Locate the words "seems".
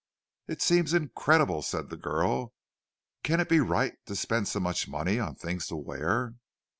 0.63-0.95